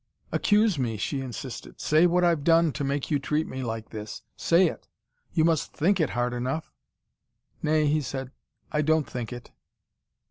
[0.31, 1.79] "Accuse me," she insisted.
[1.79, 4.23] "Say what I've done to make you treat me like this.
[4.35, 4.87] Say it.
[5.31, 6.73] You must THINK it hard enough."
[7.61, 8.31] "Nay," he said.
[8.71, 9.51] "I don't think it."